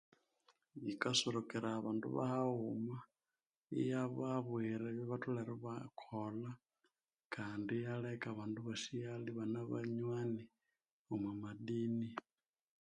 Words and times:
Yikasorokeraya 0.85 1.77
abandu 1.79 2.07
bahaghuma 2.17 2.97
iyababwira 3.79 4.83
ebyabatholere 4.89 5.51
ibakolha 5.57 6.51
kandi 7.33 7.71
iyaleka 7.79 8.25
abandu 8.29 8.57
ibasighalha 8.59 9.27
ibane 9.31 9.59
banywani 9.71 10.43
omwa 11.13 11.33
madini. 11.41 12.09